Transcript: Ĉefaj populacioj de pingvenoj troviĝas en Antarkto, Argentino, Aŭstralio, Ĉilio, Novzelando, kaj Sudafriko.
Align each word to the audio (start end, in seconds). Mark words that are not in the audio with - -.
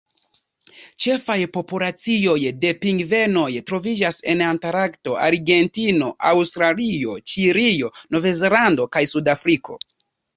Ĉefaj 1.03 1.35
populacioj 1.57 2.37
de 2.63 2.71
pingvenoj 2.85 3.49
troviĝas 3.67 4.17
en 4.33 4.41
Antarkto, 4.45 5.13
Argentino, 5.25 6.07
Aŭstralio, 6.31 7.13
Ĉilio, 7.33 7.91
Novzelando, 8.17 8.89
kaj 8.97 9.05
Sudafriko. 9.13 9.79